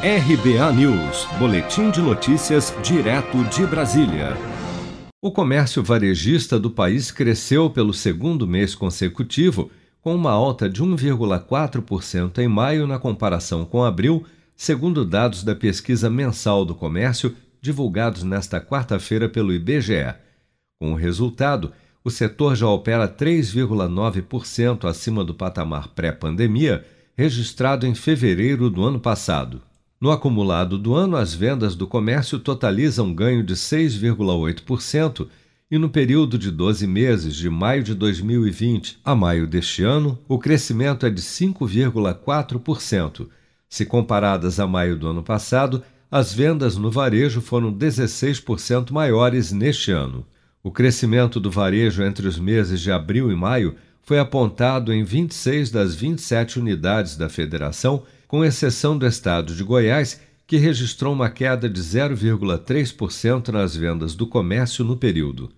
RBA 0.00 0.72
News, 0.74 1.26
Boletim 1.40 1.90
de 1.90 2.00
Notícias, 2.00 2.72
direto 2.84 3.42
de 3.46 3.66
Brasília. 3.66 4.36
O 5.20 5.32
comércio 5.32 5.82
varejista 5.82 6.56
do 6.56 6.70
país 6.70 7.10
cresceu 7.10 7.68
pelo 7.68 7.92
segundo 7.92 8.46
mês 8.46 8.76
consecutivo, 8.76 9.72
com 10.00 10.14
uma 10.14 10.30
alta 10.30 10.70
de 10.70 10.84
1,4% 10.84 12.38
em 12.38 12.46
maio 12.46 12.86
na 12.86 12.96
comparação 12.96 13.64
com 13.64 13.82
abril, 13.82 14.24
segundo 14.54 15.04
dados 15.04 15.42
da 15.42 15.56
pesquisa 15.56 16.08
mensal 16.08 16.64
do 16.64 16.76
comércio 16.76 17.34
divulgados 17.60 18.22
nesta 18.22 18.60
quarta-feira 18.60 19.28
pelo 19.28 19.52
IBGE. 19.52 20.14
Com 20.80 20.92
o 20.92 20.96
resultado, 20.96 21.72
o 22.04 22.10
setor 22.10 22.54
já 22.54 22.68
opera 22.68 23.08
3,9% 23.08 24.88
acima 24.88 25.24
do 25.24 25.34
patamar 25.34 25.88
pré-pandemia, 25.88 26.86
registrado 27.16 27.84
em 27.84 27.96
fevereiro 27.96 28.70
do 28.70 28.84
ano 28.84 29.00
passado. 29.00 29.60
No 30.00 30.12
acumulado 30.12 30.78
do 30.78 30.94
ano, 30.94 31.16
as 31.16 31.34
vendas 31.34 31.74
do 31.74 31.84
comércio 31.84 32.38
totalizam 32.38 33.12
ganho 33.12 33.42
de 33.42 33.54
6,8% 33.54 35.26
e 35.68 35.76
no 35.76 35.90
período 35.90 36.38
de 36.38 36.52
12 36.52 36.86
meses, 36.86 37.34
de 37.34 37.50
maio 37.50 37.82
de 37.82 37.94
2020 37.94 39.00
a 39.04 39.16
maio 39.16 39.44
deste 39.44 39.82
ano, 39.82 40.16
o 40.28 40.38
crescimento 40.38 41.04
é 41.04 41.10
de 41.10 41.20
5,4%. 41.20 43.26
Se 43.68 43.84
comparadas 43.84 44.60
a 44.60 44.68
maio 44.68 44.96
do 44.96 45.08
ano 45.08 45.22
passado, 45.22 45.82
as 46.10 46.32
vendas 46.32 46.76
no 46.76 46.90
varejo 46.92 47.40
foram 47.40 47.72
16% 47.72 48.92
maiores 48.92 49.52
neste 49.52 49.90
ano. 49.90 50.24
O 50.62 50.70
crescimento 50.70 51.40
do 51.40 51.50
varejo 51.50 52.04
entre 52.04 52.28
os 52.28 52.38
meses 52.38 52.80
de 52.80 52.92
abril 52.92 53.32
e 53.32 53.34
maio 53.34 53.74
foi 54.08 54.18
apontado 54.18 54.90
em 54.90 55.04
26 55.04 55.70
das 55.70 55.94
27 55.94 56.58
unidades 56.58 57.14
da 57.14 57.28
federação, 57.28 58.04
com 58.26 58.42
exceção 58.42 58.96
do 58.96 59.06
estado 59.06 59.54
de 59.54 59.62
Goiás, 59.62 60.18
que 60.46 60.56
registrou 60.56 61.12
uma 61.12 61.28
queda 61.28 61.68
de 61.68 61.78
0,3% 61.78 63.48
nas 63.48 63.76
vendas 63.76 64.14
do 64.14 64.26
comércio 64.26 64.82
no 64.82 64.96
período. 64.96 65.52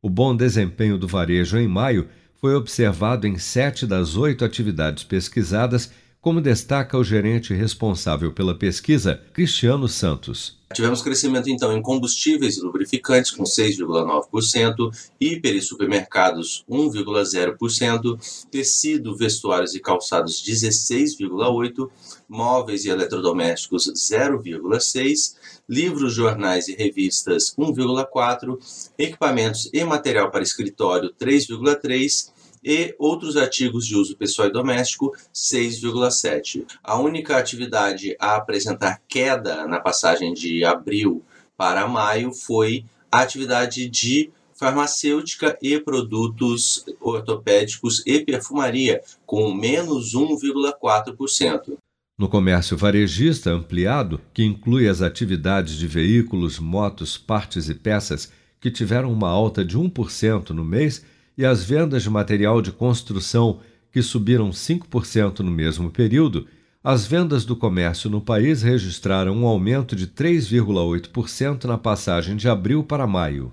O 0.00 0.08
bom 0.08 0.36
desempenho 0.36 0.96
do 0.96 1.08
varejo 1.08 1.58
em 1.58 1.66
maio 1.66 2.06
foi 2.40 2.54
observado 2.54 3.26
em 3.26 3.36
sete 3.36 3.84
das 3.84 4.14
oito 4.14 4.44
atividades 4.44 5.02
pesquisadas 5.02 5.90
como 6.28 6.42
destaca 6.42 6.98
o 6.98 7.02
gerente 7.02 7.54
responsável 7.54 8.30
pela 8.30 8.54
pesquisa, 8.54 9.18
Cristiano 9.32 9.88
Santos. 9.88 10.58
Tivemos 10.74 11.00
crescimento 11.00 11.48
então 11.48 11.74
em 11.74 11.80
combustíveis 11.80 12.58
e 12.58 12.60
lubrificantes 12.60 13.30
com 13.30 13.44
6,9%, 13.44 14.94
hiper 15.18 15.56
e 15.56 15.62
supermercados 15.62 16.66
1,0%, 16.68 18.46
tecido, 18.50 19.16
vestuários 19.16 19.74
e 19.74 19.80
calçados 19.80 20.44
16,8%, 20.46 21.88
móveis 22.28 22.84
e 22.84 22.90
eletrodomésticos 22.90 23.90
0,6%, 23.90 25.34
livros, 25.66 26.12
jornais 26.12 26.68
e 26.68 26.74
revistas 26.74 27.54
1,4%, 27.56 28.58
equipamentos 28.98 29.70
e 29.72 29.82
material 29.82 30.30
para 30.30 30.42
escritório 30.42 31.10
3,3%, 31.18 32.36
e 32.62 32.94
outros 32.98 33.36
artigos 33.36 33.86
de 33.86 33.96
uso 33.96 34.16
pessoal 34.16 34.48
e 34.48 34.52
doméstico 34.52 35.12
6,7. 35.34 36.64
A 36.82 36.98
única 36.98 37.36
atividade 37.36 38.16
a 38.18 38.36
apresentar 38.36 39.00
queda 39.08 39.66
na 39.66 39.80
passagem 39.80 40.32
de 40.34 40.64
abril 40.64 41.22
para 41.56 41.86
maio 41.86 42.32
foi 42.32 42.84
a 43.10 43.20
atividade 43.20 43.88
de 43.88 44.30
farmacêutica 44.54 45.56
e 45.62 45.78
produtos 45.78 46.84
ortopédicos 47.00 48.02
e 48.04 48.20
perfumaria, 48.20 49.00
com 49.24 49.54
menos 49.54 50.14
1,4%. 50.14 51.76
No 52.18 52.28
comércio 52.28 52.76
varejista 52.76 53.50
ampliado, 53.50 54.20
que 54.34 54.42
inclui 54.42 54.88
as 54.88 55.00
atividades 55.00 55.74
de 55.76 55.86
veículos, 55.86 56.58
motos, 56.58 57.16
partes 57.16 57.68
e 57.68 57.74
peças, 57.74 58.32
que 58.60 58.72
tiveram 58.72 59.12
uma 59.12 59.28
alta 59.28 59.64
de 59.64 59.78
1% 59.78 60.50
no 60.50 60.64
mês, 60.64 61.04
e 61.38 61.46
as 61.46 61.62
vendas 61.62 62.02
de 62.02 62.10
material 62.10 62.60
de 62.60 62.72
construção, 62.72 63.60
que 63.92 64.02
subiram 64.02 64.50
5% 64.50 65.38
no 65.38 65.52
mesmo 65.52 65.88
período, 65.88 66.48
as 66.82 67.06
vendas 67.06 67.44
do 67.44 67.54
comércio 67.54 68.10
no 68.10 68.20
país 68.20 68.60
registraram 68.60 69.36
um 69.36 69.46
aumento 69.46 69.94
de 69.94 70.08
3,8% 70.08 71.64
na 71.64 71.78
passagem 71.78 72.34
de 72.34 72.48
abril 72.48 72.82
para 72.82 73.06
maio. 73.06 73.52